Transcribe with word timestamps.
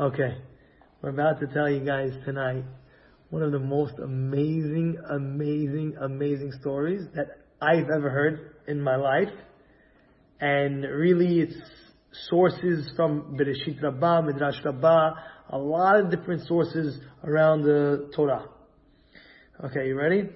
Okay, 0.00 0.34
we're 1.02 1.10
about 1.10 1.40
to 1.40 1.46
tell 1.48 1.68
you 1.68 1.84
guys 1.84 2.12
tonight 2.24 2.64
one 3.28 3.42
of 3.42 3.52
the 3.52 3.58
most 3.58 3.92
amazing, 4.02 4.96
amazing, 5.10 5.94
amazing 6.00 6.52
stories 6.58 7.02
that 7.14 7.26
I've 7.60 7.90
ever 7.94 8.08
heard 8.08 8.54
in 8.66 8.80
my 8.80 8.96
life. 8.96 9.28
And 10.40 10.84
really 10.84 11.40
it's 11.40 11.54
sources 12.30 12.90
from 12.96 13.36
Bereshit 13.38 13.82
Rabbah, 13.82 14.22
Midrash 14.22 14.64
Rabbah, 14.64 15.10
a 15.50 15.58
lot 15.58 16.00
of 16.00 16.10
different 16.10 16.46
sources 16.46 16.98
around 17.22 17.64
the 17.64 18.10
Torah. 18.16 18.46
Okay, 19.62 19.88
you 19.88 19.98
ready? 19.98 20.30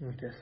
Like 0.00 0.18
this. 0.18 0.34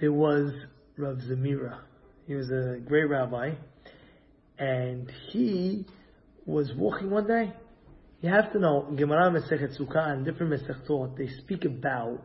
There 0.00 0.14
was 0.14 0.54
Rav 0.96 1.18
Zamira. 1.18 1.80
He 2.26 2.34
was 2.34 2.48
a 2.48 2.80
great 2.80 3.10
rabbi, 3.10 3.50
and 4.58 5.12
he 5.30 5.84
was 6.48 6.72
walking 6.74 7.10
one 7.10 7.26
day. 7.26 7.52
You 8.22 8.30
have 8.30 8.52
to 8.52 8.58
know, 8.58 8.90
Gemara 8.96 9.30
Mesechet 9.30 9.78
Sukkah 9.78 10.12
and 10.12 10.24
different 10.24 10.52
Mesechtot, 10.52 11.16
they 11.16 11.28
speak 11.42 11.66
about 11.66 12.22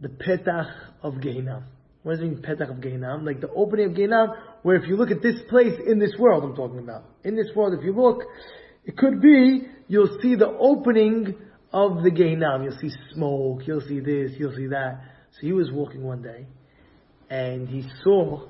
the 0.00 0.08
Petach 0.08 0.70
of 1.02 1.14
Gehinam. 1.14 1.64
What 2.02 2.12
does 2.12 2.20
it 2.20 2.24
mean, 2.24 2.42
Petach 2.42 2.70
of 2.70 2.76
Gehinam? 2.76 3.24
Like 3.24 3.40
the 3.40 3.48
opening 3.48 3.86
of 3.86 3.92
Gehinam, 3.92 4.36
where 4.62 4.76
if 4.76 4.86
you 4.86 4.96
look 4.96 5.10
at 5.10 5.22
this 5.22 5.40
place 5.48 5.72
in 5.86 5.98
this 5.98 6.12
world, 6.18 6.44
I'm 6.44 6.54
talking 6.54 6.78
about. 6.78 7.04
In 7.24 7.34
this 7.34 7.48
world, 7.56 7.74
if 7.76 7.82
you 7.82 7.94
look, 7.94 8.22
it 8.84 8.98
could 8.98 9.22
be, 9.22 9.62
you'll 9.88 10.18
see 10.20 10.34
the 10.34 10.48
opening 10.48 11.34
of 11.72 12.02
the 12.02 12.10
Gehinam. 12.10 12.64
You'll 12.64 12.78
see 12.78 12.94
smoke, 13.14 13.62
you'll 13.66 13.80
see 13.80 14.00
this, 14.00 14.32
you'll 14.38 14.54
see 14.54 14.66
that. 14.66 15.00
So 15.32 15.38
he 15.40 15.52
was 15.52 15.70
walking 15.72 16.02
one 16.02 16.22
day, 16.22 16.46
and 17.30 17.66
he 17.66 17.88
saw, 18.04 18.46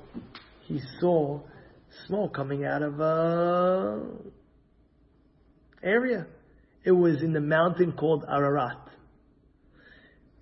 he 0.63 0.81
saw 0.99 1.39
smoke 2.05 2.33
coming 2.33 2.65
out 2.65 2.81
of 2.81 2.99
a 2.99 4.01
area. 5.83 6.27
It 6.83 6.91
was 6.91 7.21
in 7.21 7.33
the 7.33 7.41
mountain 7.41 7.93
called 7.93 8.25
Ararat. 8.27 8.77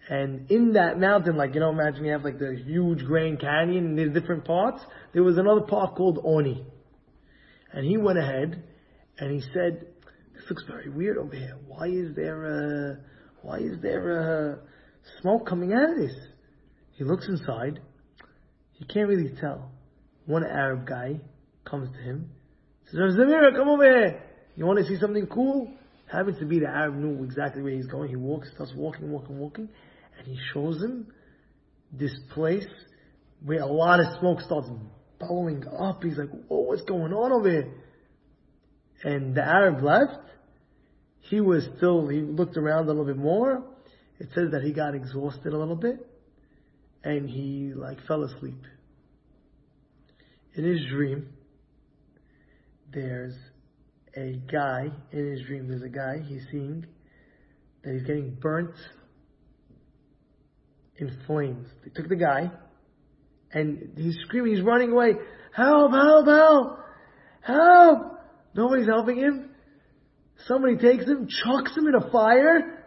And 0.10 0.50
in 0.52 0.74
that 0.74 1.00
mountain, 1.00 1.38
like, 1.38 1.54
you 1.54 1.60
know, 1.60 1.70
imagine 1.70 2.06
you 2.06 2.12
have 2.12 2.24
like 2.24 2.40
the 2.40 2.62
huge 2.66 3.06
Grand 3.06 3.40
Canyon 3.40 3.86
and 3.86 3.98
there's 3.98 4.14
different 4.14 4.46
parts. 4.46 4.82
There 5.14 5.24
was 5.24 5.38
another 5.38 5.62
part 5.62 5.96
called 5.96 6.20
Oni. 6.24 6.66
And 7.72 7.86
he 7.86 7.98
went 7.98 8.18
ahead 8.18 8.64
and 9.20 9.32
he 9.32 9.42
said, 9.54 9.88
this 10.34 10.44
looks 10.50 10.64
very 10.68 10.90
weird 10.90 11.18
over 11.18 11.36
here. 11.36 11.58
Why 11.68 11.88
is 11.88 12.16
there 12.16 12.46
a, 12.46 12.98
why 13.42 13.60
is 13.60 13.80
there 13.82 14.12
a 14.12 14.60
smoke 15.22 15.48
coming 15.48 15.74
out 15.74 15.92
of 15.92 15.98
this? 15.98 16.16
He 16.94 17.04
looks 17.04 17.28
inside. 17.28 17.80
He 18.74 18.86
can't 18.86 19.08
really 19.08 19.34
tell. 19.40 19.72
One 20.26 20.44
Arab 20.44 20.88
guy 20.88 21.22
comes 21.64 21.90
to 21.96 22.02
him, 22.02 22.32
says, 22.86 23.16
Zamira, 23.18 23.56
come 23.56 23.70
over 23.70 23.84
here. 23.84 24.24
You 24.62 24.68
want 24.68 24.78
to 24.78 24.86
see 24.86 25.00
something 25.00 25.26
cool? 25.26 25.74
Happens 26.06 26.38
to 26.38 26.46
be 26.46 26.60
the 26.60 26.68
Arab 26.68 26.94
knew 26.94 27.24
exactly 27.24 27.64
where 27.64 27.74
he's 27.74 27.88
going. 27.88 28.10
He 28.10 28.16
walks, 28.16 28.52
starts 28.54 28.72
walking, 28.76 29.12
walking, 29.12 29.40
walking, 29.40 29.68
and 30.16 30.28
he 30.28 30.38
shows 30.54 30.80
him 30.80 31.08
this 31.92 32.16
place 32.32 32.68
where 33.44 33.62
a 33.62 33.66
lot 33.66 34.00
of 34.00 34.06
smoke 34.20 34.40
starts 34.42 34.70
billowing 35.20 35.64
up. 35.68 36.04
He's 36.04 36.16
like, 36.16 36.30
whoa, 36.48 36.60
what's 36.60 36.84
going 36.84 37.12
on 37.12 37.32
over 37.32 37.50
here? 37.50 37.74
And 39.04 39.34
the 39.34 39.42
Arab 39.42 39.82
left. 39.82 40.30
He 41.22 41.42
was 41.42 41.68
still, 41.78 42.08
he 42.08 42.20
looked 42.20 42.56
around 42.56 42.84
a 42.84 42.88
little 42.90 43.06
bit 43.06 43.18
more. 43.18 43.64
It 44.20 44.30
says 44.36 44.52
that 44.52 44.62
he 44.62 44.74
got 44.74 44.94
exhausted 44.94 45.54
a 45.54 45.58
little 45.58 45.76
bit 45.76 46.08
and 47.04 47.28
he 47.28 47.74
like 47.76 47.98
fell 48.08 48.24
asleep. 48.26 48.62
In 50.54 50.66
his 50.66 50.86
dream, 50.88 51.30
there's 52.94 53.34
a 54.16 54.34
guy, 54.52 54.90
in 55.12 55.32
his 55.32 55.46
dream 55.46 55.68
there's 55.68 55.84
a 55.84 55.90
guy, 55.90 56.20
he's 56.28 56.44
seeing 56.52 56.86
that 57.84 57.94
he's 57.94 58.04
getting 58.04 58.36
burnt 58.40 58.76
in 60.98 61.12
flames. 61.26 61.68
They 61.84 61.92
took 61.92 62.10
the 62.10 62.16
guy 62.16 62.52
and 63.54 63.94
he's 63.98 64.18
screaming, 64.26 64.56
he's 64.56 64.64
running 64.64 64.92
away, 64.92 65.14
help, 65.54 65.92
help, 65.92 66.28
help, 66.28 66.80
help! 67.42 68.20
Nobody's 68.54 68.88
helping 68.88 69.18
him. 69.18 69.50
Somebody 70.48 70.78
takes 70.78 71.06
him, 71.06 71.28
chucks 71.28 71.76
him 71.76 71.88
in 71.88 71.96
a 71.96 72.12
fire, 72.12 72.86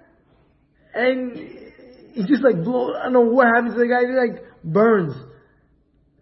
and 0.95 1.37
he 2.13 2.27
just 2.27 2.43
like 2.43 2.63
blows, 2.63 2.95
I 3.01 3.05
don't 3.05 3.13
know 3.13 3.21
what 3.21 3.47
happens 3.47 3.75
to 3.75 3.81
the 3.81 3.87
guy, 3.87 4.01
he 4.01 4.33
like 4.33 4.45
burns. 4.63 5.15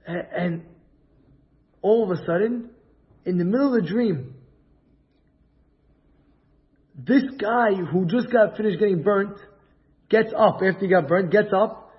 And, 0.07 0.27
and 0.37 0.63
all 1.81 2.05
of 2.05 2.19
a 2.19 2.25
sudden, 2.25 2.71
in 3.25 3.39
the 3.39 3.45
middle 3.45 3.75
of 3.75 3.83
the 3.83 3.89
dream, 3.89 4.35
this 7.07 7.23
guy 7.39 7.75
who 7.75 8.07
just 8.07 8.31
got 8.31 8.57
finished 8.57 8.79
getting 8.79 9.03
burnt 9.03 9.37
gets 10.09 10.33
up 10.37 10.57
after 10.57 10.81
he 10.81 10.89
got 10.89 11.09
burnt, 11.09 11.33
gets 11.33 11.53
up, 11.53 11.91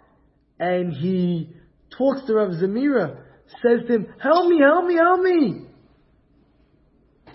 and 0.59 0.93
he 0.93 1.49
talks 1.97 2.25
to 2.27 2.35
Rav 2.35 2.49
Zamira, 2.51 3.17
says 3.61 3.85
to 3.87 3.93
him, 3.93 4.07
help 4.21 4.47
me, 4.47 4.59
help 4.59 4.85
me, 4.85 4.95
help 4.95 5.21
me. 5.21 5.65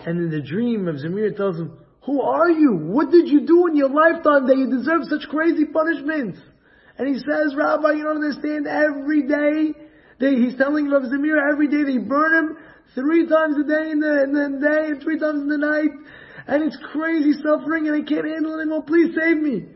And 0.05 0.17
in 0.17 0.29
the 0.31 0.41
dream, 0.41 0.85
Rav 0.85 0.95
Zamira 0.95 1.35
tells 1.35 1.57
him, 1.57 1.77
who 2.05 2.21
are 2.21 2.49
you? 2.49 2.75
What 2.75 3.11
did 3.11 3.27
you 3.27 3.45
do 3.45 3.67
in 3.67 3.75
your 3.75 3.89
lifetime 3.89 4.47
that 4.47 4.57
you 4.57 4.69
deserve 4.69 5.01
such 5.09 5.29
crazy 5.29 5.65
punishments? 5.65 6.39
And 6.97 7.07
he 7.07 7.15
says, 7.15 7.55
Rabbi, 7.55 7.91
you 7.93 8.03
don't 8.03 8.23
understand, 8.23 8.67
every 8.67 9.27
day, 9.27 9.73
he's 10.19 10.57
telling 10.57 10.89
Rav 10.89 11.03
Zamira 11.03 11.51
every 11.51 11.67
day 11.67 11.83
they 11.83 11.97
burn 11.97 12.33
him 12.33 12.57
three 12.95 13.27
times 13.27 13.55
a 13.59 13.67
day 13.67 13.91
in 13.91 13.99
the, 13.99 14.23
in 14.23 14.33
the 14.33 14.59
day 14.59 14.91
and 14.91 15.01
three 15.03 15.19
times 15.19 15.41
in 15.41 15.49
the 15.49 15.57
night. 15.57 15.91
And 16.49 16.63
it's 16.63 16.77
crazy 16.91 17.33
suffering 17.43 17.87
and 17.87 17.95
I 17.95 18.09
can't 18.09 18.25
handle 18.25 18.57
it 18.57 18.63
anymore. 18.63 18.81
Please 18.81 19.15
save 19.15 19.37
me. 19.37 19.67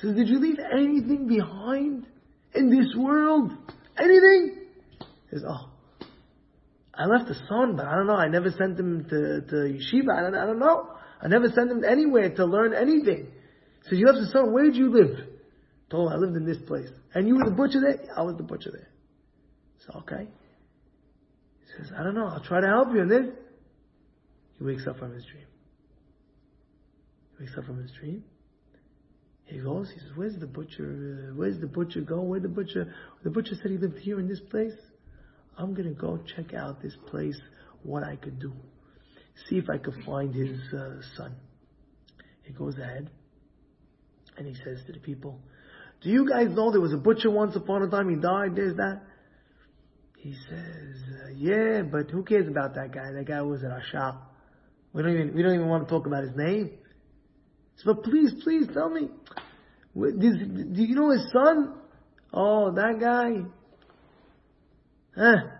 Says, 0.00 0.16
did 0.16 0.26
you 0.26 0.40
leave 0.40 0.56
anything 0.58 1.28
behind 1.28 2.06
in 2.54 2.70
this 2.70 2.94
world? 2.96 3.52
Anything? 3.98 4.56
He 5.00 5.06
says, 5.30 5.44
oh, 5.46 5.68
I 6.94 7.04
left 7.04 7.28
a 7.28 7.34
son, 7.46 7.76
but 7.76 7.84
I 7.84 7.94
don't 7.96 8.06
know. 8.06 8.16
I 8.16 8.28
never 8.28 8.50
sent 8.50 8.80
him 8.80 9.04
to, 9.04 9.42
to 9.42 9.54
yeshiva. 9.54 10.16
I 10.16 10.22
don't, 10.22 10.34
I 10.34 10.46
don't 10.46 10.58
know. 10.58 10.88
I 11.20 11.28
never 11.28 11.48
sent 11.48 11.70
him 11.70 11.84
anywhere 11.84 12.34
to 12.36 12.46
learn 12.46 12.72
anything. 12.72 13.28
Says, 13.82 13.98
you 13.98 14.06
left 14.06 14.26
a 14.26 14.30
son. 14.30 14.50
Where 14.50 14.64
did 14.64 14.76
you 14.76 14.90
live? 14.90 15.28
Told 15.90 16.10
him 16.10 16.16
I 16.16 16.20
lived 16.20 16.36
in 16.38 16.46
this 16.46 16.62
place. 16.66 16.88
And 17.14 17.28
you 17.28 17.34
were 17.34 17.44
the 17.44 17.54
butcher 17.54 17.82
there? 17.82 18.00
I 18.16 18.22
was 18.22 18.36
the 18.38 18.44
butcher 18.44 18.70
there. 18.72 18.88
So, 19.86 19.98
okay. 20.00 20.26
He 21.60 21.82
says, 21.82 21.92
I 21.98 22.02
don't 22.02 22.14
know. 22.14 22.28
I'll 22.28 22.42
try 22.42 22.62
to 22.62 22.66
help 22.66 22.94
you 22.94 23.02
And 23.02 23.10
then 23.10 23.34
He 24.58 24.64
wakes 24.64 24.86
up 24.86 24.98
from 24.98 25.12
his 25.12 25.26
dream. 25.26 25.44
He 27.36 27.44
wakes 27.44 27.56
up 27.58 27.64
from 27.64 27.82
his 27.82 27.90
dream. 27.92 28.24
He 29.46 29.58
goes, 29.58 29.90
he 29.92 30.00
says, 30.00 30.10
where's 30.14 30.36
the 30.38 30.46
butcher, 30.46 31.30
uh, 31.30 31.34
where's 31.34 31.60
the 31.60 31.66
butcher 31.66 32.00
go? 32.00 32.22
Where 32.22 32.40
the 32.40 32.48
butcher, 32.48 32.94
the 33.22 33.30
butcher 33.30 33.54
said 33.60 33.70
he 33.70 33.76
lived 33.76 33.98
here 33.98 34.18
in 34.18 34.26
this 34.26 34.40
place. 34.40 34.72
I'm 35.58 35.74
gonna 35.74 35.92
go 35.92 36.18
check 36.34 36.54
out 36.54 36.82
this 36.82 36.96
place, 37.08 37.38
what 37.82 38.02
I 38.02 38.16
could 38.16 38.38
do. 38.40 38.52
See 39.48 39.56
if 39.56 39.68
I 39.68 39.78
could 39.78 39.94
find 40.06 40.34
his 40.34 40.58
uh, 40.72 41.00
son. 41.16 41.36
He 42.42 42.52
goes 42.52 42.78
ahead 42.78 43.10
and 44.36 44.46
he 44.46 44.54
says 44.54 44.82
to 44.86 44.92
the 44.92 44.98
people, 44.98 45.40
do 46.02 46.10
you 46.10 46.28
guys 46.28 46.48
know 46.50 46.70
there 46.70 46.80
was 46.80 46.92
a 46.92 46.98
butcher 46.98 47.30
once 47.30 47.54
upon 47.54 47.82
a 47.82 47.88
time, 47.88 48.08
he 48.08 48.16
died, 48.16 48.56
there's 48.56 48.76
that? 48.76 49.02
He 50.18 50.34
says, 50.48 50.96
uh, 51.26 51.30
yeah, 51.36 51.82
but 51.82 52.10
who 52.10 52.22
cares 52.22 52.48
about 52.48 52.74
that 52.74 52.92
guy? 52.92 53.12
That 53.12 53.26
guy 53.26 53.42
was 53.42 53.62
at 53.62 53.70
our 53.70 53.82
shop. 53.92 54.34
We 54.94 55.02
don't 55.02 55.12
even, 55.12 55.34
we 55.34 55.42
don't 55.42 55.54
even 55.54 55.68
want 55.68 55.86
to 55.86 55.90
talk 55.90 56.06
about 56.06 56.24
his 56.24 56.34
name. 56.34 56.70
So, 57.76 57.94
but 57.94 58.04
please, 58.04 58.32
please 58.42 58.66
tell 58.72 58.90
me, 58.90 59.08
do 59.94 60.82
you 60.82 60.94
know 60.94 61.10
his 61.10 61.30
son? 61.32 61.74
Oh, 62.32 62.72
that 62.72 62.98
guy. 63.00 63.44
Huh. 65.16 65.50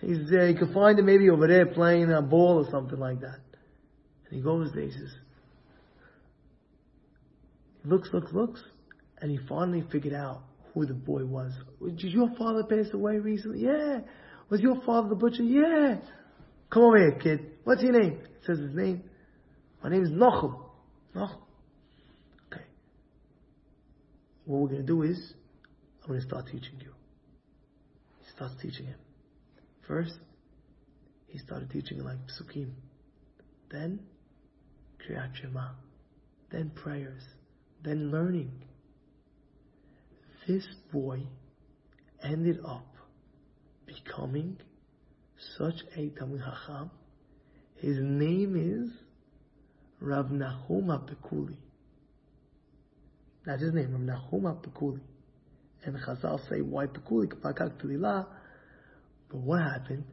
He's 0.00 0.32
uh, 0.32 0.44
you 0.44 0.54
can 0.56 0.72
find 0.72 0.98
him 0.98 1.06
maybe 1.06 1.28
over 1.28 1.46
there 1.48 1.66
playing 1.66 2.10
a 2.12 2.22
ball 2.22 2.64
or 2.64 2.70
something 2.70 2.98
like 2.98 3.20
that. 3.20 3.40
And 4.28 4.38
he 4.38 4.40
goes 4.40 4.70
there, 4.74 4.84
he 4.84 4.92
says, 4.92 5.12
looks, 7.84 8.08
looks, 8.12 8.32
looks, 8.32 8.62
and 9.20 9.30
he 9.30 9.38
finally 9.48 9.84
figured 9.90 10.14
out 10.14 10.42
who 10.72 10.86
the 10.86 10.94
boy 10.94 11.24
was. 11.24 11.52
Did 11.80 12.12
your 12.12 12.30
father 12.38 12.62
pass 12.62 12.92
away 12.92 13.18
recently? 13.18 13.60
Yeah. 13.60 14.00
Was 14.50 14.60
your 14.60 14.80
father 14.86 15.08
the 15.08 15.14
butcher? 15.14 15.42
Yeah. 15.42 15.96
Come 16.70 16.82
over 16.84 16.98
here, 16.98 17.18
kid. 17.20 17.50
What's 17.64 17.82
your 17.82 17.92
name? 17.92 18.20
It 18.22 18.46
says 18.46 18.58
his 18.58 18.74
name. 18.74 19.02
My 19.82 19.90
name 19.90 20.04
is 20.04 20.10
Nachum. 20.10 20.67
Okay. 21.22 22.64
What 24.44 24.60
we're 24.60 24.68
going 24.68 24.80
to 24.80 24.86
do 24.86 25.02
is, 25.02 25.34
I'm 26.02 26.08
going 26.08 26.20
to 26.20 26.26
start 26.26 26.46
teaching 26.46 26.80
you. 26.80 26.92
He 28.20 28.30
starts 28.34 28.54
teaching 28.62 28.86
him. 28.86 28.98
First, 29.86 30.14
he 31.26 31.38
started 31.38 31.70
teaching 31.70 32.04
like 32.04 32.18
psukim. 32.28 32.70
Then, 33.70 34.00
kriyat 34.98 35.34
shema. 35.34 35.70
Then 36.50 36.70
prayers. 36.74 37.22
Then 37.84 38.10
learning. 38.10 38.52
This 40.46 40.66
boy 40.92 41.22
ended 42.22 42.60
up 42.66 42.86
becoming 43.86 44.56
such 45.56 45.74
a 45.96 46.10
Talmid 46.10 46.42
Hacham. 46.42 46.90
His 47.76 47.98
name 48.00 48.56
is 48.56 49.07
Rav 50.00 50.30
Nahum 50.30 50.86
HaPekuli. 50.86 51.56
That's 53.44 53.62
his 53.62 53.72
name, 53.72 53.92
Rav 53.92 54.00
Nahum 54.00 54.42
HaPekuli. 54.42 55.00
And 55.84 55.96
Chazal 55.96 56.40
say, 56.48 56.60
why 56.60 56.86
Pekuli? 56.86 57.28
But 57.40 59.38
what 59.38 59.62
happened? 59.62 60.04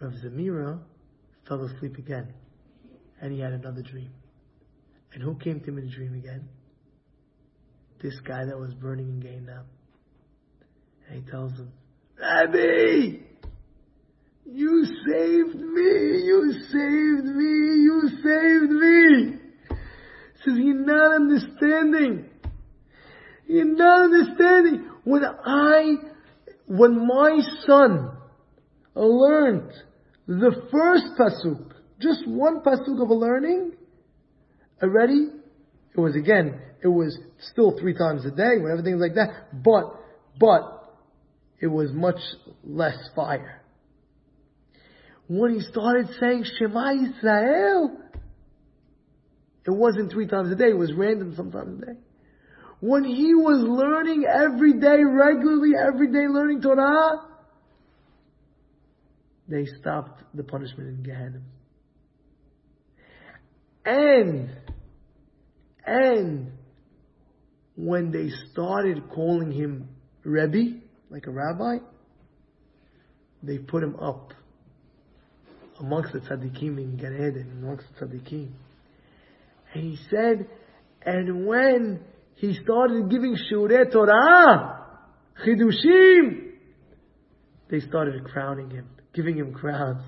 Rav 0.00 0.12
Zamira 0.12 0.80
fell 1.48 1.64
asleep 1.64 1.96
again. 1.98 2.32
And 3.20 3.32
he 3.32 3.40
had 3.40 3.52
another 3.52 3.82
dream. 3.82 4.10
And 5.12 5.22
who 5.22 5.36
came 5.36 5.60
to 5.60 5.66
him 5.66 5.78
in 5.78 5.86
the 5.86 5.90
dream 5.90 6.14
again? 6.14 6.48
This 8.02 8.18
guy 8.20 8.44
that 8.44 8.58
was 8.58 8.74
burning 8.74 9.08
in 9.08 9.20
Gehenna. 9.20 9.64
And 11.08 11.24
he 11.24 11.30
tells 11.30 11.52
him, 11.52 11.72
Rabbi! 12.20 13.33
You 14.54 14.84
saved 14.84 15.56
me! 15.56 16.22
You 16.22 16.52
saved 16.70 17.24
me! 17.24 17.82
You 17.82 18.02
saved 18.22 18.70
me! 18.70 19.38
Says, 20.44 20.54
you're 20.58 20.74
not 20.76 21.16
understanding. 21.16 22.26
You're 23.48 23.64
not 23.64 24.04
understanding. 24.04 24.88
When 25.02 25.24
I, 25.24 25.94
when 26.66 27.04
my 27.04 27.40
son 27.66 28.16
learned 28.94 29.72
the 30.28 30.68
first 30.70 31.06
pasuk, 31.18 31.72
just 32.00 32.24
one 32.28 32.60
pasuk 32.60 33.02
of 33.02 33.08
a 33.08 33.14
learning, 33.14 33.72
already, 34.80 35.30
it 35.96 36.00
was 36.00 36.14
again, 36.14 36.60
it 36.80 36.86
was 36.86 37.18
still 37.50 37.76
three 37.76 37.94
times 37.94 38.24
a 38.24 38.30
day, 38.30 38.58
when 38.60 38.70
everything's 38.70 39.00
like 39.00 39.16
that, 39.16 39.62
but, 39.64 39.96
but, 40.38 40.94
it 41.60 41.66
was 41.66 41.90
much 41.92 42.20
less 42.62 42.96
fire. 43.16 43.63
When 45.36 45.52
he 45.52 45.60
started 45.62 46.10
saying 46.20 46.44
Shema 46.58 46.92
Yisrael, 46.92 47.96
it 49.66 49.70
wasn't 49.70 50.12
three 50.12 50.28
times 50.28 50.52
a 50.52 50.54
day, 50.54 50.68
it 50.68 50.78
was 50.78 50.92
random 50.92 51.34
sometimes 51.34 51.82
a 51.82 51.86
day. 51.86 51.98
When 52.78 53.02
he 53.02 53.34
was 53.34 53.64
learning 53.66 54.26
every 54.32 54.74
day, 54.74 55.02
regularly, 55.02 55.72
every 55.76 56.12
day 56.12 56.28
learning 56.28 56.62
Torah, 56.62 57.22
they 59.48 59.66
stopped 59.80 60.22
the 60.34 60.44
punishment 60.44 60.90
in 60.90 61.02
Gehenna. 61.02 61.40
And, 63.84 64.56
and, 65.84 66.52
when 67.74 68.12
they 68.12 68.28
started 68.52 69.10
calling 69.10 69.50
him 69.50 69.88
Rebbe, 70.22 70.78
like 71.10 71.26
a 71.26 71.32
rabbi, 71.32 71.78
they 73.42 73.58
put 73.58 73.82
him 73.82 73.96
up 73.96 74.32
amongst 75.80 76.12
the 76.12 76.20
tzaddikim 76.20 76.78
in 76.78 76.96
Gan 76.96 77.14
Eden, 77.14 77.58
amongst 77.62 77.86
the 77.98 78.06
tzaddikim. 78.06 78.50
And 79.72 79.84
he 79.84 79.98
said, 80.10 80.48
and 81.02 81.46
when 81.46 82.00
he 82.36 82.54
started 82.62 83.10
giving 83.10 83.36
Shurei 83.36 83.90
Torah, 83.90 84.86
Chidushim, 85.44 86.52
they 87.70 87.80
started 87.80 88.24
crowning 88.24 88.70
him, 88.70 88.88
giving 89.12 89.36
him 89.36 89.52
crowns. 89.52 90.02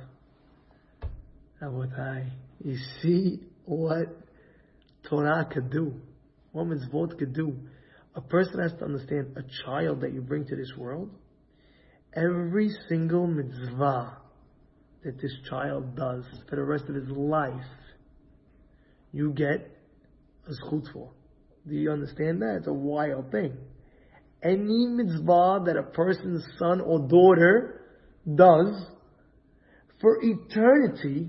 Rabotai, 1.60 2.30
you 2.62 2.76
see 3.02 3.40
what 3.64 4.06
Torah 5.08 5.48
could 5.52 5.70
do, 5.70 5.94
what 6.52 6.66
vote 6.92 7.18
could 7.18 7.34
do. 7.34 7.56
A 8.14 8.20
person 8.20 8.60
has 8.60 8.72
to 8.78 8.84
understand 8.84 9.36
a 9.36 9.42
child 9.64 10.00
that 10.02 10.12
you 10.12 10.20
bring 10.20 10.46
to 10.46 10.56
this 10.56 10.72
world, 10.76 11.10
every 12.14 12.70
single 12.88 13.26
mitzvah 13.26 14.18
that 15.06 15.22
this 15.22 15.32
child 15.48 15.94
does 15.94 16.24
for 16.50 16.56
the 16.56 16.64
rest 16.64 16.84
of 16.88 16.96
his 16.96 17.08
life, 17.08 17.52
you 19.12 19.32
get 19.32 19.70
a 20.48 20.50
zchut 20.50 20.92
for. 20.92 21.12
Do 21.66 21.76
you 21.76 21.92
understand 21.92 22.42
that? 22.42 22.56
It's 22.58 22.66
a 22.66 22.72
wild 22.72 23.30
thing. 23.30 23.56
Any 24.42 24.86
mitzvah 24.88 25.62
that 25.66 25.76
a 25.78 25.84
person's 25.84 26.44
son 26.58 26.80
or 26.80 26.98
daughter 26.98 27.82
does, 28.34 28.84
for 30.00 30.18
eternity, 30.20 31.28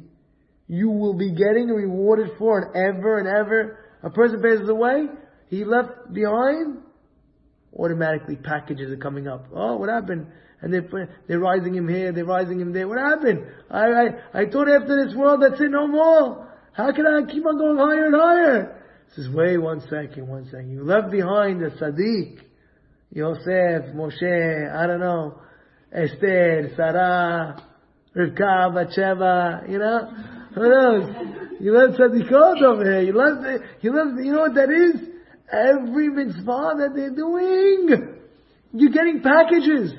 you 0.68 0.90
will 0.90 1.14
be 1.14 1.30
getting 1.30 1.68
rewarded 1.68 2.32
for 2.40 2.58
and 2.60 2.76
ever 2.76 3.20
and 3.20 3.28
ever. 3.28 3.78
A 4.02 4.10
person 4.10 4.42
passes 4.42 4.68
away, 4.70 5.06
he 5.50 5.64
left 5.64 6.12
behind, 6.12 6.80
automatically 7.78 8.38
packages 8.38 8.92
are 8.92 8.98
coming 8.98 9.28
up. 9.28 9.46
Oh, 9.54 9.78
what 9.78 9.90
happened? 9.90 10.26
And 10.62 10.74
they're, 10.74 11.10
they're 11.28 11.40
rising 11.40 11.76
him 11.76 11.88
here, 11.88 12.12
they're 12.12 12.26
rising 12.26 12.60
him 12.60 12.74
there. 12.74 12.88
What 12.88 12.98
happened? 12.98 13.46
I, 13.70 13.86
I, 13.86 14.06
I 14.42 14.46
thought 14.50 14.68
after 14.70 15.06
this 15.06 15.16
world, 15.16 15.42
that's 15.42 15.62
it, 15.62 15.70
no 15.70 15.88
more. 15.88 16.52
How 16.74 16.92
can 16.92 17.06
I 17.06 17.32
keep 17.32 17.46
on 17.46 17.58
going 17.58 17.78
higher 17.78 18.06
and 18.06 18.16
higher? 18.16 18.84
He 19.10 19.22
says, 19.22 19.34
wait 19.34 19.58
one 19.58 19.82
second, 19.82 20.28
one 20.28 20.46
second. 20.46 20.72
You 20.72 20.84
left 20.84 21.12
behind 21.12 21.62
the 21.62 21.70
Sadiq, 21.70 22.40
Yosef, 23.12 23.96
Moshe, 23.96 24.76
I 24.76 24.88
don't 24.88 25.00
know, 25.00 25.40
Esther, 25.92 26.72
Sarah, 26.76 27.64
Rivka, 28.16 28.74
Batsheva, 28.74 29.70
you 29.70 29.78
know? 29.78 30.10
Who 30.56 30.70
knows? 30.70 31.16
You 31.60 31.72
left 31.78 32.00
Sadiqot 32.00 32.64
over 32.64 32.84
here. 32.84 33.02
You 33.02 33.14
left, 33.14 33.64
you 33.82 33.94
left, 33.94 34.24
you 34.24 34.32
know 34.34 34.42
what 34.42 34.56
that 34.56 34.72
is? 34.72 35.08
Every 35.52 36.10
mitzvah 36.10 36.74
that 36.78 36.92
they're 36.96 37.16
doing, 37.16 38.20
you're 38.74 38.92
getting 38.92 39.22
packages. 39.22 39.94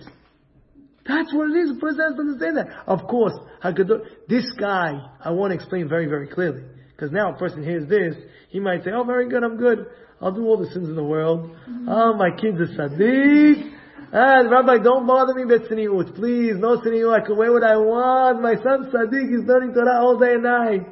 That's 1.09 1.33
what 1.33 1.51
it 1.51 1.57
is. 1.57 1.71
A 1.71 1.81
person 1.81 2.01
has 2.07 2.15
to 2.17 2.21
understand 2.21 2.57
that. 2.59 2.69
Of 2.87 3.09
course, 3.09 3.33
I 3.63 3.73
could 3.73 3.89
do 3.89 4.03
this 4.29 4.45
guy, 4.61 4.93
I 5.25 5.31
want 5.31 5.53
to 5.53 5.55
explain 5.55 5.89
very, 5.89 6.07
very 6.07 6.29
clearly. 6.29 6.63
Because 6.95 7.11
now 7.11 7.33
a 7.33 7.39
person 7.39 7.65
hears 7.65 7.89
this, 7.89 8.15
he 8.51 8.61
might 8.61 8.85
say, 8.85 8.91
oh, 8.93 9.05
very 9.05 9.29
good, 9.29 9.43
I'm 9.43 9.57
good. 9.57 9.87
I'll 10.21 10.33
do 10.33 10.45
all 10.45 10.59
the 10.59 10.71
sins 10.71 10.89
in 10.89 10.97
the 10.97 11.05
world. 11.05 11.51
Oh, 11.89 12.15
my 12.15 12.31
kid's 12.31 12.61
a 12.61 12.75
Sadiq. 12.79 13.73
Ah, 14.13 14.41
Rabbi, 14.41 14.79
don't 14.83 15.07
bother 15.07 15.35
me 15.35 15.45
with 15.45 15.71
tzniut. 15.71 16.15
Please, 16.15 16.55
no 16.57 16.79
tzniut. 16.79 17.23
I 17.23 17.25
can 17.25 17.37
wear 17.37 17.53
what 17.53 17.63
I 17.63 17.77
want. 17.77 18.43
My 18.43 18.55
son 18.57 18.91
Sadiq 18.93 19.41
is 19.41 19.47
learning 19.47 19.75
Torah 19.75 20.01
all 20.01 20.19
day 20.19 20.35
and 20.35 20.43
night. 20.43 20.87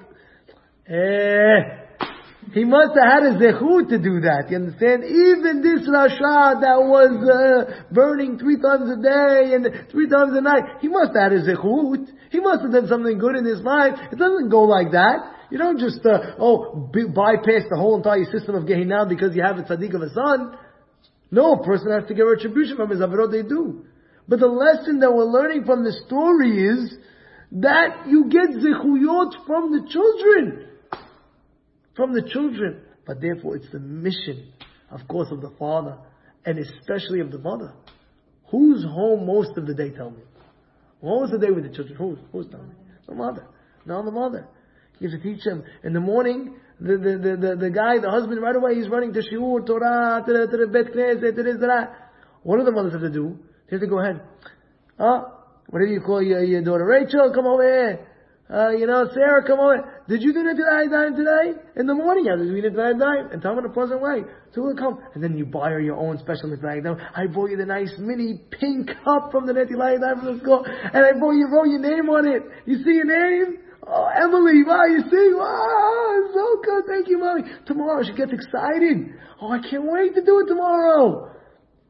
Eh. 0.89 1.86
He 2.53 2.65
must 2.65 2.95
have 2.95 3.11
had 3.11 3.23
a 3.25 3.33
zechut 3.39 3.89
to 3.91 3.99
do 3.99 4.21
that. 4.23 4.47
You 4.51 4.57
understand? 4.57 5.03
Even 5.05 5.63
this 5.63 5.89
Rasha 5.89 6.63
that 6.63 6.79
was 6.79 7.13
uh, 7.27 7.85
burning 7.91 8.39
three 8.39 8.61
times 8.61 8.87
a 8.91 9.03
day 9.03 9.55
and 9.55 9.91
three 9.91 10.09
times 10.09 10.31
a 10.37 10.41
night, 10.41 10.79
he 10.81 10.89
must 10.89 11.11
have 11.15 11.33
had 11.33 11.39
a 11.39 11.43
zechut. 11.43 12.07
He 12.31 12.41
must 12.41 12.63
have 12.63 12.73
done 12.73 12.87
something 12.89 13.19
good 13.19 13.37
in 13.37 13.45
his 13.45 13.61
life. 13.63 13.99
It 14.13 14.19
doesn't 14.19 14.49
go 14.49 14.63
like 14.63 14.93
that. 14.93 15.51
You 15.51 15.59
don't 15.59 15.79
just, 15.79 16.05
uh, 16.07 16.35
oh, 16.39 16.91
bypass 16.93 17.67
the 17.71 17.77
whole 17.79 17.97
entire 17.97 18.25
system 18.31 18.55
of 18.55 18.65
Gehinna 18.65 19.09
because 19.09 19.35
you 19.35 19.43
have 19.43 19.59
a 19.59 19.63
tzaddik 19.63 19.95
of 19.95 20.03
a 20.03 20.11
son. 20.11 20.59
No, 21.31 21.55
a 21.55 21.65
person 21.65 21.91
has 21.91 22.07
to 22.09 22.15
get 22.15 22.23
retribution 22.23 22.77
from 22.77 22.91
his 22.91 23.01
avirot 23.01 23.31
they 23.31 23.43
do. 23.43 23.85
But 24.29 24.41
the 24.41 24.47
lesson 24.47 25.01
that 25.01 25.13
we're 25.13 25.25
learning 25.25 25.65
from 25.65 25.85
the 25.85 25.93
story 26.07 26.67
is 26.67 26.95
that 27.53 28.07
you 28.09 28.29
get 28.29 28.51
zechuyot 28.51 29.47
from 29.47 29.73
the 29.73 29.87
children. 29.89 30.67
From 31.97 32.13
the 32.13 32.23
children. 32.23 32.83
But 33.07 33.21
therefore 33.21 33.57
it's 33.57 33.71
the 33.71 33.79
mission, 33.79 34.53
of 34.91 35.07
course, 35.07 35.29
of 35.31 35.41
the 35.41 35.53
father, 35.59 35.97
and 36.45 36.59
especially 36.59 37.21
of 37.21 37.31
the 37.31 37.39
mother. 37.39 37.73
Who's 38.51 38.85
home 38.85 39.27
most 39.27 39.57
of 39.57 39.67
the 39.67 39.75
day, 39.75 39.91
tell 39.91 40.11
me? 40.11 40.23
Was 41.01 41.31
the 41.31 41.39
day 41.39 41.53
with 41.53 41.65
the 41.65 41.71
children? 41.71 41.97
Who's, 41.97 42.19
who's 42.33 42.47
me? 42.53 42.75
The 43.07 43.15
mother. 43.15 43.47
No, 43.85 44.05
the 44.05 44.11
mother. 44.11 44.49
You 44.99 45.09
have 45.09 45.21
to 45.21 45.35
teach 45.35 45.45
them. 45.45 45.63
In 45.85 45.93
the 45.93 46.01
morning, 46.01 46.57
the, 46.81 46.97
the, 46.97 47.19
the, 47.19 47.37
the, 47.37 47.57
the 47.57 47.71
guy, 47.71 47.99
the 48.01 48.11
husband, 48.11 48.41
right 48.43 48.57
away, 48.57 48.75
he's 48.75 48.89
running 48.89 49.13
to 49.13 49.21
Shiur, 49.21 49.65
Torah, 49.65 50.25
to 50.27 50.33
the, 50.33 50.47
to 50.51 50.57
the 50.57 50.67
Bet 50.67 50.93
Knesset, 50.93 51.37
to 51.37 51.43
this, 51.43 51.59
that. 51.61 52.11
What 52.43 52.59
do 52.59 52.65
the 52.65 52.73
mothers 52.73 52.93
have 52.93 53.03
to 53.03 53.11
do? 53.11 53.39
They 53.69 53.77
have 53.77 53.81
to 53.83 53.87
go 53.87 54.01
ahead. 54.01 54.21
Ah, 54.99 55.33
what 55.69 55.81
do 55.81 55.87
you 55.87 56.01
call 56.01 56.23
your, 56.23 56.43
your 56.43 56.63
daughter? 56.63 56.87
Rachel, 56.87 57.31
come 57.35 57.47
over 57.47 57.63
here. 57.63 58.07
Uh, 58.49 58.71
you 58.71 58.87
know, 58.87 59.09
Sarah, 59.13 59.47
come 59.47 59.61
over. 59.61 59.96
Did 60.09 60.23
you 60.23 60.33
do 60.33 60.43
the 60.45 60.55
Netilayim 60.55 61.17
today? 61.17 61.61
In 61.75 61.87
the 61.87 61.95
morning, 61.95 62.27
yeah, 62.27 62.37
did 62.37 62.47
you 62.47 62.63
do 62.63 62.71
the 62.71 63.29
And 63.33 63.43
tell 63.43 63.57
them 63.57 63.65
in 63.65 63.71
a 63.71 63.75
pleasant 63.75 64.01
way. 64.01 64.23
So 64.55 64.63
we'll 64.63 64.77
come. 64.77 65.03
And 65.15 65.23
then 65.23 65.37
you 65.37 65.45
buy 65.45 65.71
her 65.71 65.81
your 65.81 65.97
own 65.97 66.19
special 66.19 66.51
Netilayim. 66.51 66.87
I 67.15 67.27
bought 67.27 67.51
you 67.51 67.57
the 67.57 67.67
nice 67.67 67.93
mini 67.99 68.41
pink 68.51 68.91
cup 69.03 69.33
from 69.33 69.47
the 69.47 69.53
Netilayim 69.53 69.99
from 70.23 70.39
the 70.39 70.41
school. 70.43 70.65
And 70.65 71.05
I 71.05 71.19
bought 71.19 71.35
you, 71.35 71.49
wrote 71.51 71.67
your 71.67 71.83
name 71.83 72.09
on 72.09 72.27
it. 72.27 72.43
You 72.67 72.85
see 72.85 72.95
your 72.95 73.07
name? 73.07 73.59
Oh, 73.87 74.07
Emily, 74.15 74.63
wow, 74.67 74.85
you 74.87 75.03
see? 75.11 75.31
Wow, 75.35 76.23
it's 76.23 76.35
so 76.35 76.63
good. 76.63 76.85
Thank 76.87 77.09
you, 77.09 77.19
mommy. 77.19 77.43
Tomorrow 77.67 78.03
she 78.03 78.15
gets 78.15 78.33
excited. 78.33 79.15
Oh, 79.41 79.51
I 79.51 79.59
can't 79.59 79.85
wait 79.87 80.15
to 80.15 80.25
do 80.25 80.41
it 80.41 80.47
tomorrow. 80.47 81.31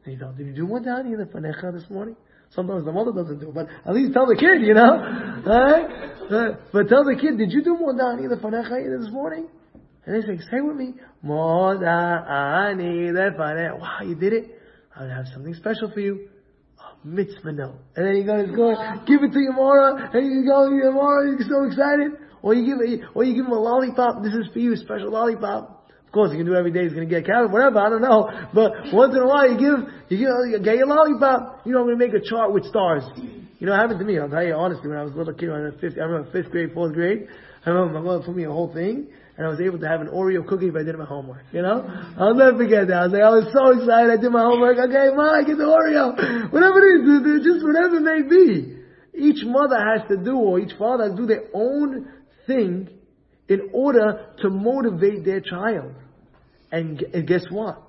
You 0.07 0.17
know, 0.17 0.33
did 0.33 0.47
you 0.47 0.55
do 0.55 0.67
one 0.67 0.85
down 0.85 1.07
here 1.07 1.17
the 1.17 1.25
panecha 1.25 1.73
this 1.73 1.89
morning? 1.91 2.17
Sometimes 2.51 2.85
the 2.85 2.93
mother 2.93 3.13
doesn't 3.13 3.41
do 3.41 3.53
but 3.55 3.69
at 3.85 3.95
least 3.95 4.13
tell 4.15 4.27
the 4.27 4.37
kid, 4.37 4.63
you 4.63 4.75
know? 4.75 5.43
right? 5.47 6.57
But 6.73 6.89
tell 6.89 7.05
the 7.05 7.17
kid, 7.21 7.39
did 7.39 7.53
you 7.53 7.63
do 7.63 7.77
the 7.77 8.37
panecha 8.37 9.01
this 9.01 9.13
morning? 9.13 9.49
And 10.05 10.15
they 10.15 10.27
say, 10.27 10.39
say 10.51 10.61
with 10.61 10.77
me, 10.77 10.95
Moda 11.25 12.29
ani 12.29 13.13
Wow, 13.13 13.99
you 14.05 14.15
did 14.15 14.33
it? 14.33 14.61
I'll 14.95 15.09
have 15.09 15.27
something 15.35 15.55
special 15.55 15.91
for 15.93 16.01
you 16.01 16.29
mitzvah 17.07 17.53
note. 17.53 17.79
And 17.95 18.07
then 18.07 18.17
you 18.17 18.25
go, 18.25 18.75
give 19.07 19.23
it 19.23 19.33
to 19.33 19.39
Yamora, 19.39 20.15
and 20.15 20.27
you 20.27 20.45
go, 20.45 20.69
Yamora, 20.69 21.39
you're 21.39 21.49
so 21.49 21.65
excited. 21.65 22.13
Or 22.43 22.55
you 22.55 22.67
give, 22.67 23.09
or 23.15 23.25
you 23.25 23.35
give 23.35 23.47
him 23.47 23.53
a 23.53 23.61
lollipop. 23.61 24.23
This 24.23 24.35
is 24.35 24.49
for 24.53 24.59
you, 24.59 24.77
special 24.77 25.11
lollipop. 25.11 25.86
Of 26.07 26.13
course, 26.13 26.31
you 26.31 26.39
can 26.39 26.47
do 26.47 26.55
it 26.55 26.59
every 26.59 26.73
day. 26.73 26.85
He's 26.85 26.95
going 26.95 27.09
to 27.09 27.13
get 27.15 27.27
carrot, 27.27 27.51
whatever. 27.51 27.79
I 27.79 27.91
don't 27.91 28.01
know. 28.01 28.31
But 28.55 28.93
once 28.93 29.15
in 29.15 29.21
a 29.21 29.27
while, 29.27 29.51
you 29.51 29.59
give, 29.59 29.79
you 30.09 30.19
give, 30.19 30.29
you 30.49 30.59
get 30.63 30.77
your 30.77 30.87
lollipop. 30.87 31.67
You 31.67 31.73
know, 31.73 31.81
I'm 31.81 31.87
going 31.87 31.99
to 31.99 32.07
make 32.07 32.15
a 32.15 32.25
chart 32.25 32.53
with 32.53 32.65
stars. 32.65 33.05
You 33.59 33.67
know, 33.67 33.75
it 33.75 33.77
happened 33.77 33.99
to 33.99 34.05
me. 34.05 34.19
I'll 34.19 34.29
tell 34.29 34.45
you 34.45 34.55
honestly. 34.55 34.89
When 34.89 34.99
I 34.99 35.03
was 35.03 35.13
a 35.13 35.17
little 35.17 35.35
kid, 35.35 35.51
I 35.51 35.61
was 35.61 35.75
fifth, 35.81 35.99
I 35.99 36.05
remember 36.05 36.31
fifth 36.31 36.51
grade, 36.51 36.73
fourth 36.73 36.95
grade. 36.95 37.29
I 37.65 37.71
remember 37.71 37.99
my 37.99 38.05
mother 38.05 38.25
put 38.25 38.37
me 38.37 38.45
a 38.45 38.51
whole 38.51 38.73
thing, 38.73 39.09
and 39.37 39.47
I 39.47 39.51
was 39.51 39.61
able 39.61 39.81
to 39.81 39.89
have 39.89 40.01
an 40.01 40.09
Oreo 40.09 40.47
cookie 40.47 40.69
if 40.69 40.77
I 40.77 40.85
did 40.85 40.97
my 40.97 41.05
homework. 41.05 41.43
You 41.53 41.63
know, 41.63 41.83
I'll 42.17 42.35
never 42.35 42.57
forget 42.57 42.87
that. 42.89 42.97
I 42.97 43.03
was 43.05 43.13
like, 43.13 43.23
I 43.23 43.31
was 43.31 43.49
so 43.51 43.75
excited. 43.75 44.13
I 44.13 44.23
did 44.23 44.31
my 44.31 44.43
homework. 44.43 44.79
Okay, 44.79 45.11
mom, 45.17 45.35
I 45.35 45.43
get 45.43 45.59
the 45.59 45.67
Oreo. 45.67 46.53
Whatever 46.53 46.79
it 46.85 47.03
is, 47.03 47.45
just 47.45 47.65
whatever 47.67 47.97
it 47.97 48.07
may 48.07 48.23
be. 48.23 48.77
Each 49.19 49.43
mother 49.45 49.81
has 49.81 50.07
to 50.09 50.17
do, 50.17 50.37
or 50.37 50.61
each 50.61 50.77
father 50.79 51.09
has 51.09 51.13
to 51.13 51.19
do 51.19 51.27
their 51.27 51.49
own 51.55 52.13
thing 52.47 52.89
in 53.49 53.71
order 53.73 54.35
to 54.43 54.51
motivate 54.51 55.25
their 55.25 55.41
child. 55.41 55.95
And, 56.73 57.01
and 57.03 57.27
guess 57.27 57.45
what? 57.51 57.83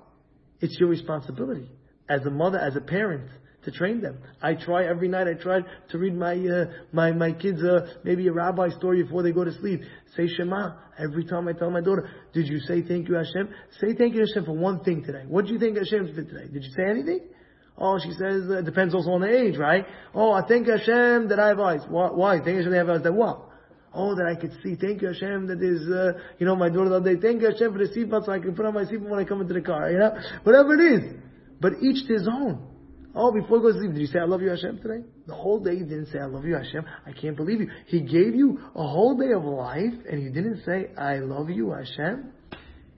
It's 0.60 0.76
your 0.78 0.88
responsibility 0.88 1.68
as 2.08 2.24
a 2.24 2.30
mother, 2.30 2.58
as 2.58 2.76
a 2.76 2.80
parent, 2.80 3.30
to 3.64 3.70
train 3.70 4.00
them. 4.00 4.18
I 4.40 4.54
try 4.54 4.86
every 4.86 5.08
night. 5.08 5.26
I 5.26 5.34
try 5.34 5.60
to 5.90 5.98
read 5.98 6.14
my 6.14 6.34
uh, 6.34 6.64
my 6.92 7.12
my 7.12 7.32
kids 7.32 7.62
uh, 7.62 7.86
maybe 8.04 8.26
a 8.28 8.32
rabbi 8.32 8.68
story 8.70 9.02
before 9.02 9.22
they 9.22 9.32
go 9.32 9.44
to 9.44 9.52
sleep. 9.60 9.80
Say 10.16 10.28
Shema 10.28 10.74
every 10.98 11.24
time. 11.24 11.48
I 11.48 11.52
tell 11.52 11.70
my 11.70 11.80
daughter, 11.80 12.08
"Did 12.32 12.46
you 12.48 12.60
say 12.60 12.82
thank 12.82 13.08
you 13.08 13.16
Hashem? 13.16 13.48
Say 13.80 13.94
thank 13.94 14.14
you 14.14 14.20
Hashem 14.20 14.44
for 14.44 14.56
one 14.56 14.84
thing 14.84 15.02
today. 15.04 15.24
What 15.26 15.46
do 15.46 15.52
you 15.52 15.58
think 15.58 15.76
Hashem 15.76 16.06
did 16.06 16.28
today? 16.28 16.46
Did 16.52 16.64
you 16.64 16.70
say 16.70 16.88
anything?" 16.88 17.20
Oh, 17.76 17.98
she 18.02 18.10
says 18.12 18.44
uh, 18.48 18.58
it 18.58 18.64
depends 18.64 18.94
also 18.94 19.10
on 19.10 19.20
the 19.20 19.28
age, 19.28 19.56
right? 19.56 19.84
Oh, 20.14 20.32
I 20.32 20.46
thank 20.46 20.66
Hashem 20.66 21.28
that 21.28 21.38
I 21.38 21.48
have 21.48 21.60
eyes. 21.60 21.80
Why? 21.88 22.08
Why? 22.08 22.38
Thank 22.38 22.58
Hashem 22.58 22.70
that 22.70 22.76
I 22.76 22.86
have 22.86 22.88
eyes. 22.88 23.02
That 23.02 23.14
what? 23.14 23.47
Oh, 23.98 24.14
that 24.14 24.26
I 24.30 24.40
could 24.40 24.52
see. 24.62 24.76
Thank 24.76 25.02
you, 25.02 25.08
Hashem, 25.08 25.48
that 25.48 25.58
is, 25.60 25.82
uh, 25.90 26.22
you 26.38 26.46
know, 26.46 26.54
my 26.54 26.68
daughter 26.68 26.94
other 26.94 27.16
day. 27.16 27.20
Thank 27.20 27.42
you, 27.42 27.50
Hashem, 27.50 27.72
for 27.72 27.78
the 27.78 27.90
seatbelt 27.90 28.26
so 28.26 28.30
I 28.30 28.38
can 28.38 28.54
put 28.54 28.64
on 28.64 28.72
my 28.72 28.84
seatbelt 28.84 29.10
when 29.10 29.18
I 29.18 29.24
come 29.24 29.40
into 29.40 29.54
the 29.54 29.60
car, 29.60 29.90
you 29.90 29.98
know? 29.98 30.14
Whatever 30.44 30.74
it 30.74 30.92
is. 30.92 31.02
But 31.60 31.82
each 31.82 32.06
to 32.06 32.12
his 32.14 32.28
own. 32.28 32.62
Oh, 33.12 33.32
before 33.32 33.58
he 33.58 33.62
goes 33.64 33.74
to 33.74 33.80
sleep, 33.80 33.94
did 33.94 34.00
you 34.00 34.06
say, 34.06 34.20
I 34.20 34.26
love 34.26 34.40
you, 34.40 34.50
Hashem, 34.50 34.78
today? 34.78 35.02
The 35.26 35.34
whole 35.34 35.58
day 35.58 35.72
you 35.72 35.84
didn't 35.84 36.14
say, 36.14 36.20
I 36.20 36.26
love 36.26 36.44
you, 36.44 36.54
Hashem. 36.54 36.86
I 37.06 37.10
can't 37.10 37.36
believe 37.36 37.60
you. 37.60 37.70
He 37.86 38.02
gave 38.02 38.36
you 38.38 38.60
a 38.76 38.86
whole 38.86 39.18
day 39.18 39.32
of 39.34 39.42
life, 39.42 39.98
and 40.08 40.22
you 40.22 40.30
didn't 40.30 40.62
say, 40.64 40.94
I 40.96 41.18
love 41.18 41.50
you, 41.50 41.72
Hashem? 41.72 42.30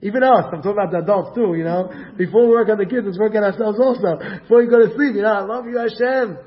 Even 0.03 0.21
us, 0.21 0.53
I'm 0.53 0.61
talking 0.61 0.77
about 0.77 0.91
the 0.91 0.99
adults 0.99 1.33
too, 1.33 1.57
you 1.57 1.63
know. 1.63 1.89
Before 2.15 2.45
we 2.45 2.53
work 2.53 2.69
on 2.69 2.77
the 2.77 2.85
kids, 2.85 3.09
let's 3.09 3.17
work 3.17 3.33
on 3.33 3.43
ourselves 3.43 3.79
also. 3.81 4.21
Before 4.41 4.61
you 4.61 4.69
go 4.69 4.85
to 4.85 4.93
sleep, 4.93 5.15
you 5.15 5.23
know, 5.23 5.33
I 5.33 5.41
love 5.41 5.65
you, 5.65 5.81
Hashem. 5.81 6.37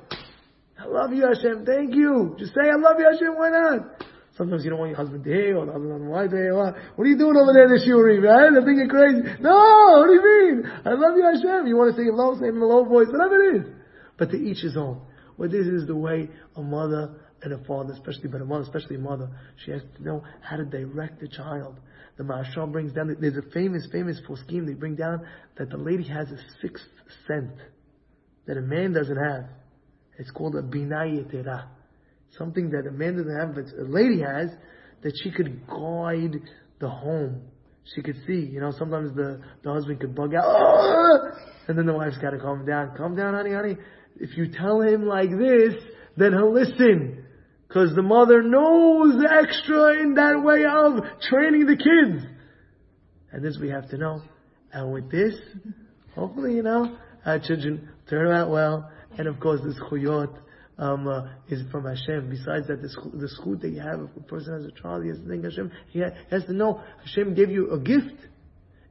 I 0.78 0.87
love 0.87 1.12
you, 1.12 1.26
Hashem. 1.26 1.66
Thank 1.66 1.94
you. 1.94 2.37
Just 2.38 2.54
say, 2.54 2.70
I 2.70 2.78
love 2.78 3.02
you, 3.02 3.11
Hashem. 3.11 3.34
Why 3.34 3.50
not? 3.50 4.13
Sometimes 4.37 4.64
you 4.64 4.71
don't 4.71 4.81
want 4.81 4.91
your 4.91 4.99
husband 4.99 5.23
to 5.23 5.31
hear, 5.31 5.57
or 5.57 5.67
the 5.67 5.73
husband 5.73 5.93
doesn't 5.93 6.09
want 6.09 6.31
to 6.31 6.37
hear. 6.37 6.57
What, 6.57 6.75
are 6.75 7.07
you 7.07 7.17
doing 7.17 7.37
over 7.37 7.53
there 7.55 7.71
in 7.71 7.71
the 7.71 7.87
shiurim, 7.87 8.23
right? 8.26 8.50
I 8.50 8.64
think 8.67 8.79
you're 8.83 8.88
crazy. 8.88 9.23
No, 9.41 10.03
what 10.03 10.09
do 10.09 10.14
you 10.14 10.25
mean? 10.26 10.67
I 10.85 10.91
love 10.91 11.14
you, 11.14 11.23
Hashem. 11.23 11.69
You 11.69 11.76
want 11.76 11.95
to 11.95 11.97
say 11.97 12.09
it 12.09 12.14
low, 12.14 12.35
it 12.35 12.43
in 12.43 12.57
a 12.57 12.67
low 12.67 12.85
voice, 12.85 13.07
whatever 13.11 13.38
it 13.38 13.57
is. 13.62 13.73
But 14.19 14.31
to 14.33 14.37
each 14.37 14.59
his 14.62 14.76
own. 14.76 15.03
Well, 15.37 15.49
this 15.49 15.67
is 15.67 15.87
the 15.87 15.95
way 15.95 16.29
a 16.57 16.62
mother 16.62 17.14
and 17.43 17.53
a 17.53 17.64
father, 17.64 17.93
especially, 17.93 18.29
but 18.29 18.41
a 18.41 18.45
mother, 18.45 18.62
especially 18.62 18.97
a 18.97 19.00
mother, 19.00 19.31
she 19.64 19.71
has 19.71 19.83
to 19.97 20.03
know 20.03 20.25
how 20.41 20.57
to 20.57 20.64
direct 20.64 21.21
the 21.21 21.29
child. 21.29 21.79
The 22.17 22.25
Maharshal 22.25 22.73
brings 22.73 22.93
down, 22.93 23.17
there's 23.21 23.37
a 23.37 23.50
famous, 23.53 23.87
famous 23.93 24.21
scheme 24.47 24.67
they 24.67 24.75
bring 24.75 24.97
down 24.97 25.26
that 25.59 25.71
the 25.71 25.76
lady 25.76 26.05
has 26.09 26.29
a 26.31 26.38
sixth 26.61 26.87
sense 27.26 27.53
that 28.47 28.57
a 28.57 28.62
man 28.62 28.93
doesn't 28.93 29.17
have. 29.17 29.47
It's 30.19 30.31
called 30.31 30.55
a 30.57 30.62
binah 30.62 31.25
yeterah 31.25 31.67
something 32.38 32.71
that 32.71 32.87
a 32.87 32.93
man 32.93 33.17
doesn't 33.17 33.37
have, 33.37 33.55
but 33.55 33.64
a 33.79 33.88
lady 33.88 34.21
has, 34.21 34.50
that 35.03 35.12
she 35.23 35.31
could 35.31 35.67
guide 35.67 36.41
the 36.81 36.88
home. 36.88 37.43
She 37.95 38.03
could 38.03 38.17
see, 38.26 38.49
you 38.50 38.61
know, 38.61 38.73
sometimes 38.79 39.14
the, 39.14 39.41
the 39.62 39.73
husband 39.73 40.00
could 40.00 40.14
bug 40.14 40.35
out, 40.35 40.45
ah! 40.45 41.19
and 41.69 41.79
then 41.79 41.87
the 41.87 41.93
wife's 41.93 42.17
gotta 42.19 42.38
calm 42.38 42.64
down. 42.64 42.97
Calm 42.97 43.14
down, 43.14 43.35
honey, 43.35 43.53
honey. 43.53 43.76
If 44.19 44.37
you 44.37 44.49
tell 44.49 44.81
him 44.81 45.07
like 45.07 45.31
this, 45.31 45.75
then 46.17 46.33
he'll 46.33 46.53
listen. 46.53 47.25
Cause 47.69 47.93
the 47.97 48.03
mother 48.03 48.43
knows 48.43 49.23
extra 49.29 50.00
in 50.00 50.14
that 50.14 50.41
way 50.43 50.64
of 50.64 51.21
training 51.29 51.67
the 51.67 51.76
kids. 51.76 52.25
And 53.33 53.45
this 53.45 53.59
we 53.61 53.69
have 53.69 53.88
to 53.91 53.99
know. 53.99 54.23
And 54.73 54.93
with 54.93 55.11
this, 55.11 55.35
hopefully, 56.14 56.55
you 56.55 56.62
know, 56.62 56.97
our 57.26 57.41
children 57.41 57.88
turn 58.09 58.33
out 58.33 58.50
well. 58.50 58.91
And 59.19 59.26
of 59.26 59.41
course, 59.41 59.61
this 59.64 59.76
chuyot 59.91 60.33
um, 60.78 61.07
uh, 61.07 61.26
is 61.49 61.62
from 61.71 61.85
Hashem. 61.85 62.31
Besides 62.31 62.66
that, 62.69 62.83
the, 62.83 62.88
school 62.88 63.12
the 63.14 63.28
schut 63.28 63.61
that 63.62 63.71
you 63.71 63.81
have, 63.81 64.00
if 64.00 64.16
a 64.16 64.21
person 64.21 64.54
has 64.54 64.64
a 64.64 64.83
child, 64.83 65.02
he 65.04 65.11
has 65.11 65.19
to 65.19 65.28
thank 65.28 65.45
Hashem. 65.45 65.71
He 65.90 66.00
has 66.31 66.45
to 66.45 66.52
know 66.52 66.83
Hashem 67.04 67.35
gave 67.35 67.50
you 67.50 67.71
a 67.71 67.78
gift. 67.78 68.21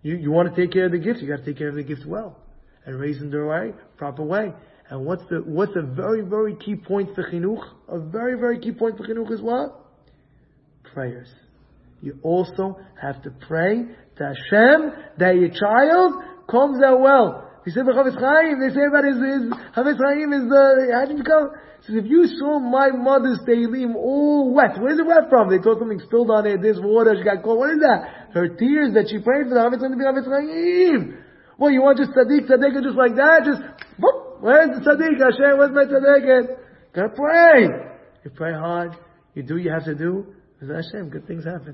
You, 0.02 0.16
you 0.16 0.32
want 0.32 0.54
to 0.54 0.62
take 0.62 0.74
care 0.74 0.86
of 0.86 0.92
the 0.92 1.00
gift, 1.00 1.20
you 1.20 1.28
got 1.28 1.40
to 1.40 1.46
take 1.46 1.58
care 1.58 1.70
of 1.70 1.76
the 1.76 1.84
gift 1.84 2.06
well. 2.06 2.38
And 2.86 3.00
raise 3.00 3.20
them 3.20 3.32
the 3.32 3.40
right, 3.40 3.74
proper 3.98 4.24
way. 4.24 4.54
And 4.90 5.06
what's 5.06 5.24
the, 5.30 5.38
what's 5.38 5.72
a 5.78 5.82
very, 5.82 6.22
very 6.22 6.56
key 6.56 6.76
point 6.76 7.16
for 7.16 7.24
chinuch? 7.24 7.64
A 7.88 8.00
very, 8.00 8.38
very 8.38 8.60
key 8.60 8.74
point 8.74 8.98
for 8.98 9.08
chinuch 9.08 9.32
is 9.32 9.42
what? 9.42 9.80
Prayers. 10.94 11.30
You 12.02 12.20
also 12.22 12.78
have 13.02 13.24
to 13.24 13.32
pray 13.48 13.86
to 14.18 14.24
Hashem 14.24 14.92
that 15.20 15.36
your 15.36 15.50
child 15.50 16.14
comes 16.52 16.84
out 16.84 17.00
well. 17.00 17.50
He 17.64 17.72
said 17.72 17.88
the 17.88 17.96
Chofetz 17.96 18.20
Chaim, 18.20 18.60
they 18.60 18.76
say 18.76 18.84
about 18.88 19.08
his, 19.08 19.16
his 19.16 19.98
Chaim 20.00 20.30
is 20.36 20.46
uh, 20.52 20.52
the, 20.52 20.92
how 20.92 21.06
did 21.08 21.18
you 21.18 21.24
come? 21.24 21.56
says, 21.88 21.96
if 22.00 22.08
you 22.08 22.28
saw 22.40 22.60
my 22.60 22.92
mother's 22.92 23.40
Tehillim 23.48 23.96
all 23.96 24.52
wet, 24.52 24.80
where 24.80 24.92
is 24.92 25.00
it 25.00 25.08
wet 25.08 25.32
from? 25.32 25.48
They 25.48 25.64
thought 25.64 25.80
something 25.80 26.00
spilled 26.04 26.32
on 26.32 26.48
it, 26.48 26.62
this 26.62 26.80
water, 26.80 27.16
she 27.16 27.24
got 27.24 27.44
cold. 27.44 27.60
What 27.60 27.72
is 27.72 27.80
that? 27.80 28.32
Her 28.36 28.52
tears 28.52 28.96
that 28.96 29.08
she 29.08 29.24
prayed 29.24 29.48
for 29.48 29.56
the 29.56 29.64
Chofetz 29.64 29.80
Chaim 29.80 29.92
to 29.92 30.00
be 30.00 30.04
Chaim. 30.04 31.24
Well, 31.58 31.72
you 31.72 31.82
want 31.82 31.98
just 31.98 32.12
tzaddik, 32.12 32.52
tzaddik, 32.52 32.84
just 32.84 32.98
like 32.98 33.16
that? 33.16 33.48
Just, 33.48 33.62
whoop, 34.00 34.42
where's 34.42 34.76
the 34.76 34.84
tzaddik? 34.84 35.24
Hashem, 35.24 35.56
where's 35.56 35.72
my 35.72 35.86
tzaddik? 35.88 36.60
Gotta 36.94 37.10
pray. 37.16 37.68
You 38.24 38.32
pray 38.32 38.54
hard. 38.54 38.98
You 39.36 39.44
do 39.44 39.56
what 39.56 39.64
you 39.64 39.72
have 39.72 39.86
to 39.86 39.96
do. 39.96 40.28
Hashem, 40.60 41.10
good 41.10 41.28
things 41.28 41.46
happen. 41.46 41.62